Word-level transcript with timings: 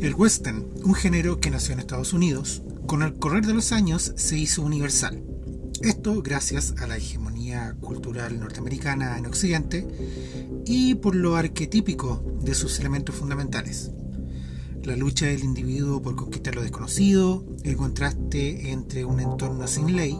El 0.00 0.14
western, 0.14 0.64
un 0.84 0.94
género 0.94 1.40
que 1.40 1.50
nació 1.50 1.72
en 1.72 1.80
Estados 1.80 2.12
Unidos, 2.12 2.62
con 2.86 3.02
el 3.02 3.14
correr 3.14 3.44
de 3.44 3.52
los 3.52 3.72
años 3.72 4.12
se 4.16 4.38
hizo 4.38 4.62
universal. 4.62 5.24
Esto 5.82 6.22
gracias 6.22 6.74
a 6.78 6.86
la 6.86 6.96
hegemonía 6.96 7.76
cultural 7.80 8.38
norteamericana 8.38 9.18
en 9.18 9.26
Occidente 9.26 9.88
y 10.64 10.94
por 10.94 11.16
lo 11.16 11.34
arquetípico 11.34 12.22
de 12.42 12.54
sus 12.54 12.78
elementos 12.78 13.16
fundamentales. 13.16 13.90
La 14.84 14.94
lucha 14.94 15.26
del 15.26 15.42
individuo 15.42 16.00
por 16.00 16.14
conquistar 16.14 16.54
lo 16.54 16.62
desconocido, 16.62 17.44
el 17.64 17.76
contraste 17.76 18.70
entre 18.70 19.04
un 19.04 19.18
entorno 19.18 19.66
sin 19.66 19.96
ley 19.96 20.16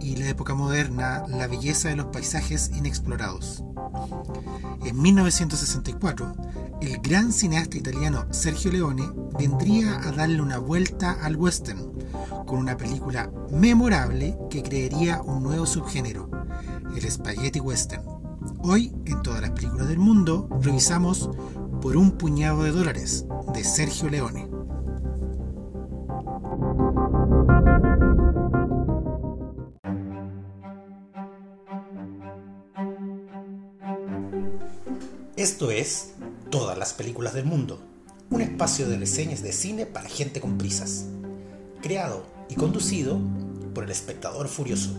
y 0.00 0.16
la 0.16 0.28
época 0.28 0.54
moderna, 0.54 1.24
la 1.28 1.48
belleza 1.48 1.88
de 1.88 1.96
los 1.96 2.06
paisajes 2.06 2.70
inexplorados. 2.76 3.64
En 4.84 5.00
1964, 5.00 6.32
el 6.80 6.98
gran 6.98 7.32
cineasta 7.32 7.76
italiano 7.76 8.26
Sergio 8.30 8.72
Leone 8.72 9.10
vendría 9.38 10.00
a 10.00 10.12
darle 10.12 10.40
una 10.40 10.58
vuelta 10.58 11.12
al 11.22 11.36
western 11.36 11.92
con 12.46 12.58
una 12.58 12.76
película 12.76 13.30
memorable 13.50 14.36
que 14.48 14.62
crearía 14.62 15.20
un 15.22 15.42
nuevo 15.42 15.66
subgénero, 15.66 16.30
el 16.96 17.10
spaghetti 17.10 17.60
western. 17.60 18.02
Hoy, 18.62 18.92
en 19.04 19.22
todas 19.22 19.42
las 19.42 19.50
películas 19.50 19.88
del 19.88 19.98
mundo, 19.98 20.48
revisamos 20.62 21.30
Por 21.80 21.96
un 21.96 22.12
puñado 22.12 22.64
de 22.64 22.72
dólares 22.72 23.24
de 23.54 23.64
Sergio 23.64 24.10
Leone. 24.10 24.48
Esto 35.36 35.70
es 35.70 36.12
Todas 36.50 36.76
las 36.76 36.94
películas 36.94 37.32
del 37.32 37.44
mundo, 37.44 37.80
un 38.28 38.40
espacio 38.40 38.88
de 38.88 38.98
reseñas 38.98 39.40
de 39.40 39.52
cine 39.52 39.86
para 39.86 40.08
gente 40.08 40.40
con 40.40 40.58
prisas, 40.58 41.06
creado 41.80 42.26
y 42.48 42.56
conducido 42.56 43.20
por 43.72 43.84
el 43.84 43.90
espectador 43.90 44.48
furioso. 44.48 44.90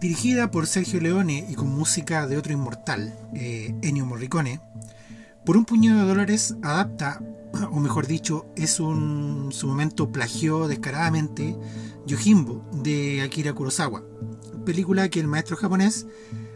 Dirigida 0.00 0.50
por 0.50 0.66
Sergio 0.66 1.02
Leone 1.02 1.46
y 1.50 1.54
con 1.54 1.68
música 1.68 2.26
de 2.26 2.38
otro 2.38 2.54
inmortal, 2.54 3.14
eh, 3.34 3.74
Ennio 3.82 4.06
Morricone, 4.06 4.60
por 5.44 5.58
un 5.58 5.66
puñado 5.66 6.00
de 6.00 6.06
dólares 6.06 6.56
adapta 6.62 7.20
o 7.70 7.80
mejor 7.80 8.06
dicho, 8.06 8.46
es 8.56 8.80
un 8.80 9.50
su 9.52 9.66
momento 9.66 10.10
plagió 10.10 10.68
descaradamente 10.68 11.56
Yojimbo 12.06 12.64
de 12.82 13.22
Akira 13.22 13.52
Kurosawa, 13.52 14.04
película 14.64 15.08
que 15.08 15.20
el 15.20 15.28
maestro 15.28 15.56
japonés 15.56 16.06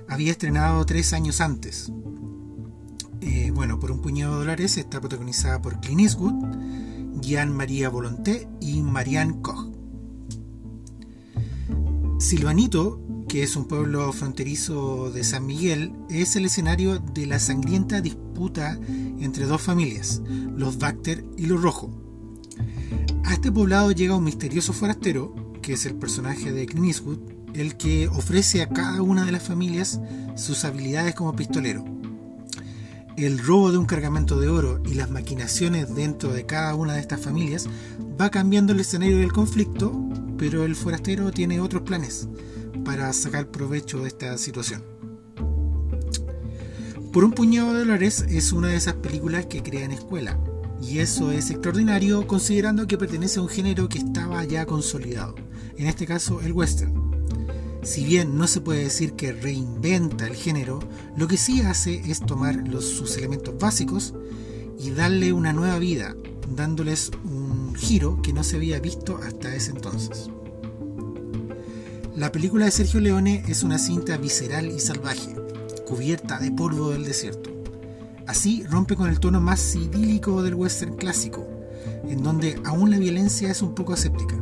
había 0.09 0.33
estrenado 0.33 0.85
tres 0.87 1.13
años 1.13 1.41
antes. 1.41 1.93
Eh, 3.21 3.51
bueno, 3.53 3.81
por 3.81 3.91
un 3.91 4.01
puñado 4.01 4.35
de 4.35 4.39
dólares 4.41 4.77
está 4.77 5.01
protagonizada 5.01 5.61
por 5.61 5.81
Clint 5.81 6.01
Eastwood, 6.01 6.35
Jean 7.21 7.55
María 7.55 7.89
Volonté 7.89 8.49
y 8.61 8.83
Marianne 8.83 9.41
Koch. 9.43 9.71
Silvanito, 12.19 13.01
que 13.29 13.43
es 13.43 13.57
un 13.57 13.67
pueblo 13.67 14.13
fronterizo 14.13 15.11
de 15.11 15.25
San 15.25 15.45
Miguel, 15.47 15.93
es 16.09 16.37
el 16.37 16.45
escenario 16.45 16.99
de 16.99 17.27
la 17.27 17.39
sangrienta 17.39 18.01
disputa 18.01 18.79
entre 19.21 19.47
dos 19.47 19.63
familias, 19.63 20.23
los 20.55 20.79
Bacter 20.79 21.25
y 21.37 21.47
los 21.47 21.63
Rojo. 21.63 21.91
A 23.25 23.35
este 23.35 23.51
poblado 23.51 23.91
llega 23.93 24.17
un 24.17 24.25
misterioso 24.25 24.73
forastero, 24.73 25.35
que 25.63 25.73
es 25.75 25.87
el 25.87 25.97
personaje 25.97 26.53
de 26.53 26.67
Clint 26.67 26.97
el 27.55 27.77
que 27.77 28.09
ofrece 28.09 28.63
a 28.63 28.69
cada 28.69 29.03
una 29.03 29.25
de 29.25 29.33
las 29.33 29.43
familias 29.43 30.01
sus 30.37 30.65
habilidades 30.65 31.15
como 31.15 31.35
pistolero. 31.35 31.85
El 33.17 33.39
robo 33.39 33.73
de 33.73 33.79
un 33.79 33.87
cargamento 33.87 34.39
de 34.39 34.49
oro 34.49 34.83
y 34.85 34.95
las 34.95 35.11
maquinaciones 35.11 35.95
dentro 35.95 36.35
de 36.35 36.45
cada 36.45 36.75
una 36.75 36.93
de 36.93 37.01
estas 37.01 37.21
familias 37.21 37.67
va 38.21 38.31
cambiando 38.31 38.75
el 38.75 38.81
escenario 38.81 39.19
del 39.19 39.33
conflicto, 39.33 39.93
pero 40.37 40.65
el 40.65 40.77
forastero 40.77 41.33
tiene 41.33 41.61
otros 41.61 41.83
planes 41.83 42.29
para 42.85 43.11
sacar 43.15 43.51
provecho 43.51 44.01
de 44.01 44.09
esta 44.09 44.37
situación. 44.37 44.85
Por 47.17 47.25
un 47.25 47.33
puñado 47.33 47.73
de 47.73 47.79
dólares 47.79 48.27
es 48.29 48.53
una 48.53 48.69
de 48.69 48.77
esas 48.77 48.93
películas 48.93 49.47
que 49.47 49.63
crean 49.63 49.91
escuela, 49.91 50.39
y 50.83 50.99
eso 50.99 51.33
es 51.33 51.51
extraordinario 51.51 52.27
considerando 52.27 52.87
que 52.87 52.99
pertenece 52.99 53.39
a 53.39 53.43
un 53.43 53.49
género 53.49 53.89
que 53.89 53.97
estaba 53.97 54.45
ya 54.45 54.67
consolidado, 54.67 55.35
en 55.79 55.87
este 55.87 56.05
caso 56.05 56.43
el 56.43 56.53
western. 56.53 56.93
Si 57.83 58.05
bien 58.05 58.37
no 58.37 58.47
se 58.47 58.61
puede 58.61 58.85
decir 58.85 59.15
que 59.15 59.33
reinventa 59.33 60.27
el 60.27 60.37
género, 60.37 60.79
lo 61.17 61.27
que 61.27 61.39
sí 61.39 61.63
hace 61.63 62.03
es 62.07 62.21
tomar 62.21 62.69
los, 62.69 62.85
sus 62.85 63.17
elementos 63.17 63.57
básicos 63.59 64.13
y 64.79 64.91
darle 64.91 65.33
una 65.33 65.55
nueva 65.55 65.79
vida, 65.79 66.15
dándoles 66.55 67.13
un 67.25 67.75
giro 67.77 68.21
que 68.21 68.35
no 68.35 68.45
se 68.45 68.57
había 68.57 68.79
visto 68.79 69.17
hasta 69.27 69.55
ese 69.55 69.71
entonces. 69.71 70.29
La 72.15 72.31
película 72.31 72.67
de 72.67 72.73
Sergio 72.73 73.01
Leone 73.01 73.43
es 73.49 73.63
una 73.63 73.79
cinta 73.79 74.19
visceral 74.19 74.67
y 74.67 74.81
salvaje, 74.81 75.35
cubierta 75.87 76.39
de 76.39 76.51
polvo 76.51 76.91
del 76.91 77.05
desierto. 77.05 77.51
Así 78.27 78.65
rompe 78.65 78.97
con 78.97 79.09
el 79.09 79.21
tono 79.21 79.41
más 79.41 79.75
idílico 79.75 80.43
del 80.43 80.55
western 80.55 80.97
clásico, 80.97 81.47
en 82.09 82.23
donde 82.23 82.61
aún 82.65 82.91
la 82.91 82.99
violencia 82.99 83.51
es 83.51 83.63
un 83.63 83.75
poco 83.75 83.93
aséptica. 83.93 84.37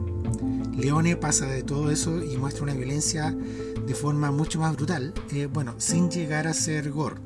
Leone 0.76 1.16
pasa 1.16 1.46
de 1.46 1.62
todo 1.62 1.90
eso 1.90 2.24
y 2.24 2.36
muestra 2.36 2.64
una 2.64 2.74
violencia 2.74 3.30
de 3.86 3.94
forma 3.94 4.30
mucho 4.30 4.58
más 4.58 4.74
brutal, 4.74 5.12
eh, 5.32 5.46
bueno, 5.46 5.74
sin 5.78 6.10
llegar 6.10 6.46
a 6.46 6.54
ser 6.54 6.90
gore. 6.90 7.16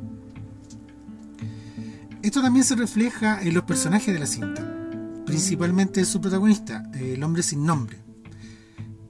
Esto 2.23 2.43
también 2.43 2.65
se 2.65 2.75
refleja 2.75 3.41
en 3.41 3.55
los 3.55 3.63
personajes 3.63 4.13
de 4.13 4.21
la 4.21 4.27
cinta, 4.27 5.23
principalmente 5.25 6.05
su 6.05 6.21
protagonista, 6.21 6.91
el 6.95 7.23
hombre 7.23 7.45
sin 7.45 7.65
nombre, 7.65 7.99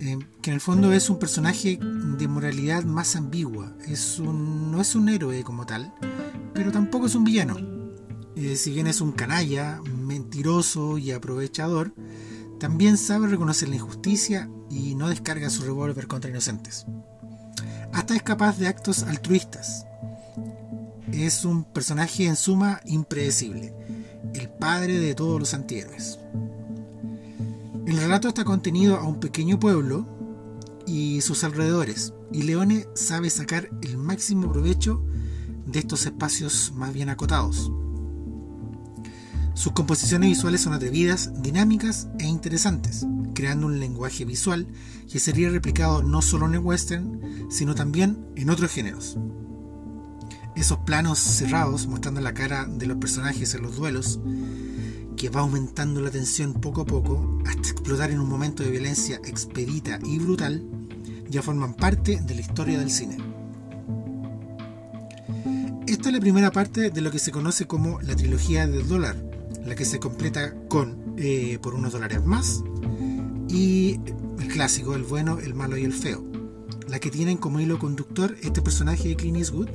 eh, 0.01 0.19
que 0.43 0.51
en 0.51 0.55
el 0.55 0.61
fondo 0.61 0.93
es 0.93 1.11
un 1.11 1.19
personaje 1.19 1.79
de 1.81 2.29
moralidad 2.29 2.85
más 2.85 3.17
ambigua. 3.17 3.75
Es 3.87 4.19
un, 4.19 4.71
no 4.71 4.81
es 4.81 4.95
un 4.95 5.09
héroe 5.09 5.43
como 5.43 5.67
tal, 5.67 5.93
pero 6.55 6.71
tampoco 6.71 7.07
es 7.07 7.15
un 7.15 7.25
villano. 7.25 7.57
Eh, 8.37 8.57
si 8.57 8.71
bien 8.71 8.87
es 8.87 9.01
un 9.01 9.13
canalla, 9.13 9.81
mentiroso 9.83 10.97
y 10.99 11.11
aprovechador, 11.11 11.93
también 12.61 12.97
sabe 12.97 13.27
reconocer 13.27 13.69
la 13.69 13.77
injusticia 13.77 14.49
y 14.71 14.95
no 14.95 15.09
descarga 15.09 15.51
su 15.51 15.63
revólver 15.63 16.07
contra 16.07 16.31
inocentes. 16.31 16.87
Hasta 17.93 18.15
es 18.15 18.23
capaz 18.23 18.59
de 18.59 18.69
actos 18.69 19.03
altruistas. 19.03 19.87
Es 21.13 21.45
un 21.45 21.65
personaje 21.65 22.27
en 22.27 22.37
suma 22.37 22.81
impredecible, 22.85 23.75
el 24.35 24.49
padre 24.51 24.99
de 24.99 25.15
todos 25.15 25.41
los 25.41 25.55
antihéroes. 25.55 26.21
El 27.87 27.97
relato 27.97 28.29
está 28.29 28.45
contenido 28.45 28.99
a 28.99 29.05
un 29.05 29.19
pequeño 29.19 29.59
pueblo 29.59 30.18
y 30.89 31.21
sus 31.21 31.45
alrededores, 31.45 32.15
y 32.33 32.43
Leone 32.43 32.87
sabe 32.95 33.29
sacar 33.29 33.69
el 33.83 33.99
máximo 33.99 34.51
provecho 34.51 35.05
de 35.67 35.81
estos 35.81 36.07
espacios 36.07 36.73
más 36.75 36.95
bien 36.95 37.11
acotados. 37.11 37.71
Sus 39.53 39.73
composiciones 39.73 40.31
visuales 40.31 40.63
son 40.63 40.73
atrevidas, 40.73 41.43
dinámicas 41.43 42.09
e 42.19 42.27
interesantes, 42.27 43.07
creando 43.35 43.67
un 43.67 43.81
lenguaje 43.81 44.25
visual 44.25 44.67
que 45.11 45.19
sería 45.19 45.51
replicado 45.51 46.03
no 46.03 46.23
solo 46.23 46.47
en 46.47 46.55
el 46.55 46.61
western, 46.61 47.21
sino 47.51 47.75
también 47.75 48.25
en 48.37 48.51
otros 48.51 48.71
géneros. 48.71 49.19
Esos 50.57 50.79
planos 50.79 51.19
cerrados 51.19 51.87
mostrando 51.87 52.21
la 52.21 52.35
cara 52.35 52.67
de 52.67 52.87
los 52.87 52.97
personajes 52.97 53.55
en 53.55 53.63
los 53.63 53.77
duelos 53.77 54.21
que 55.17 55.29
va 55.29 55.41
aumentando 55.41 56.01
la 56.01 56.11
tensión 56.11 56.55
poco 56.55 56.83
a 56.83 56.87
poco 56.87 57.43
hasta 57.45 57.69
explotar 57.69 58.11
en 58.11 58.21
un 58.21 58.29
momento 58.29 58.63
de 58.63 58.71
violencia 58.71 59.21
expedita 59.25 59.99
y 60.05 60.21
brutal, 60.21 60.65
ya 61.29 61.43
forman 61.43 61.75
parte 61.75 62.21
de 62.23 62.35
la 62.35 62.41
historia 62.41 62.79
del 62.79 62.91
cine. 62.91 63.17
Esta 65.87 66.09
es 66.09 66.15
la 66.15 66.21
primera 66.21 66.51
parte 66.51 66.91
de 66.91 67.01
lo 67.01 67.11
que 67.11 67.19
se 67.19 67.33
conoce 67.33 67.67
como 67.67 68.01
la 68.03 68.15
trilogía 68.15 68.67
del 68.67 68.87
dólar, 68.89 69.17
la 69.65 69.75
que 69.75 69.85
se 69.85 69.99
completa 69.99 70.55
con 70.69 71.15
eh, 71.17 71.59
por 71.63 71.75
unos 71.75 71.93
dólares 71.93 72.25
más 72.25 72.63
y 73.49 73.99
el 74.39 74.49
clásico, 74.49 74.95
el 74.95 75.03
bueno, 75.03 75.39
el 75.39 75.55
malo 75.55 75.77
y 75.77 75.85
el 75.85 75.93
feo, 75.93 76.25
la 76.89 76.99
que 76.99 77.11
tienen 77.11 77.39
como 77.39 77.61
hilo 77.61 77.79
conductor 77.79 78.37
este 78.43 78.63
personaje 78.63 79.09
de 79.09 79.17
Clint 79.17 79.39
Eastwood, 79.39 79.69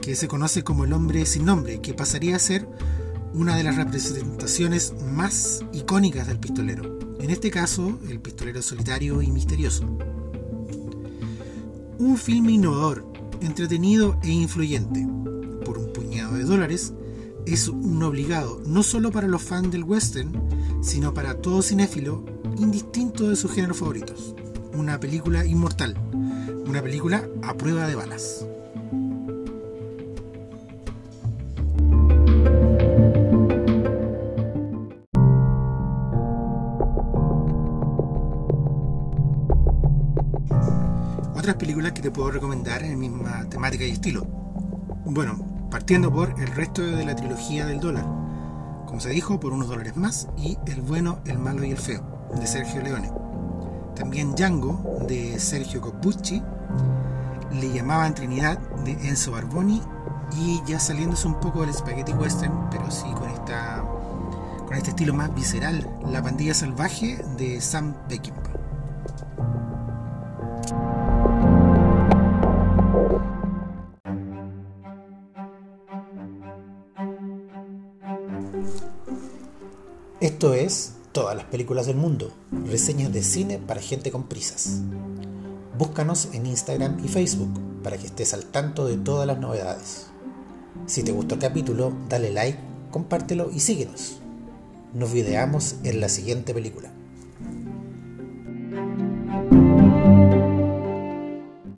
que 0.00 0.14
se 0.14 0.28
conoce 0.28 0.62
como 0.62 0.84
el 0.84 0.92
hombre 0.92 1.24
sin 1.26 1.44
nombre, 1.44 1.80
que 1.80 1.94
pasaría 1.94 2.36
a 2.36 2.38
ser 2.38 2.68
una 3.34 3.56
de 3.56 3.64
las 3.64 3.76
representaciones 3.76 4.94
más 5.12 5.64
icónicas 5.72 6.26
del 6.26 6.38
pistolero. 6.38 6.98
En 7.20 7.30
este 7.30 7.50
caso, 7.50 7.98
el 8.08 8.20
pistolero 8.20 8.60
solitario 8.62 9.22
y 9.22 9.30
misterioso. 9.30 9.96
Un 11.98 12.16
filme 12.16 12.52
innovador, 12.52 13.06
entretenido 13.40 14.18
e 14.22 14.30
influyente. 14.30 15.06
Por 15.64 15.78
un 15.78 15.92
puñado 15.92 16.34
de 16.34 16.44
dólares, 16.44 16.94
es 17.46 17.68
un 17.68 18.02
obligado 18.02 18.60
no 18.66 18.82
solo 18.82 19.10
para 19.10 19.28
los 19.28 19.42
fans 19.42 19.70
del 19.70 19.84
western, 19.84 20.32
sino 20.82 21.12
para 21.14 21.34
todo 21.34 21.62
cinéfilo, 21.62 22.24
indistinto 22.58 23.28
de 23.28 23.36
sus 23.36 23.52
géneros 23.52 23.78
favoritos. 23.78 24.34
una 24.74 24.98
película 24.98 25.44
inmortal, 25.44 25.94
una 26.66 26.82
película 26.82 27.28
a 27.42 27.54
prueba 27.54 27.86
de 27.86 27.94
balas. 27.94 28.46
Que 41.92 42.02
te 42.02 42.10
puedo 42.10 42.30
recomendar 42.30 42.82
en 42.82 42.98
misma 42.98 43.48
temática 43.48 43.84
y 43.84 43.90
estilo. 43.90 44.24
Bueno, 45.04 45.68
partiendo 45.70 46.12
por 46.12 46.38
el 46.40 46.46
resto 46.48 46.82
de 46.82 47.04
la 47.04 47.16
trilogía 47.16 47.66
del 47.66 47.80
dólar. 47.80 48.04
Como 48.86 49.00
se 49.00 49.10
dijo, 49.10 49.40
por 49.40 49.52
unos 49.52 49.68
dólares 49.68 49.96
más 49.96 50.28
y 50.36 50.58
El 50.66 50.82
bueno, 50.82 51.20
el 51.26 51.38
malo 51.38 51.64
y 51.64 51.70
el 51.70 51.78
feo, 51.78 52.02
de 52.34 52.46
Sergio 52.46 52.82
Leone. 52.82 53.10
También 53.96 54.34
Django, 54.34 55.04
de 55.08 55.38
Sergio 55.38 55.80
Corbucci. 55.80 56.42
Le 57.52 57.72
llamaban 57.72 58.14
Trinidad, 58.14 58.58
de 58.84 58.92
Enzo 59.08 59.32
Barboni. 59.32 59.82
Y 60.36 60.62
ya 60.66 60.78
saliéndose 60.78 61.26
un 61.26 61.40
poco 61.40 61.60
del 61.60 61.74
spaghetti 61.74 62.12
western, 62.12 62.70
pero 62.70 62.90
sí 62.90 63.10
con 63.14 63.28
esta 63.28 63.84
con 64.66 64.78
este 64.78 64.90
estilo 64.90 65.12
más 65.12 65.34
visceral, 65.34 65.86
La 66.10 66.22
pandilla 66.22 66.54
salvaje 66.54 67.22
de 67.36 67.60
Sam 67.60 67.94
Peckinpah. 68.08 68.52
Esto 80.20 80.54
es 80.54 80.94
Todas 81.12 81.36
las 81.36 81.44
películas 81.44 81.84
del 81.84 81.96
mundo, 81.96 82.32
reseñas 82.66 83.12
de 83.12 83.22
cine 83.22 83.58
para 83.58 83.82
gente 83.82 84.10
con 84.10 84.22
prisas. 84.28 84.80
Búscanos 85.76 86.30
en 86.32 86.46
Instagram 86.46 87.04
y 87.04 87.08
Facebook 87.08 87.50
para 87.82 87.98
que 87.98 88.06
estés 88.06 88.32
al 88.32 88.46
tanto 88.46 88.86
de 88.86 88.96
todas 88.96 89.26
las 89.26 89.38
novedades. 89.38 90.06
Si 90.86 91.02
te 91.02 91.12
gustó 91.12 91.34
el 91.34 91.40
capítulo, 91.42 91.92
dale 92.08 92.30
like, 92.30 92.58
compártelo 92.90 93.50
y 93.50 93.60
síguenos. 93.60 94.20
Nos 94.94 95.12
videamos 95.12 95.76
en 95.84 96.00
la 96.00 96.08
siguiente 96.08 96.54
película. 96.54 96.90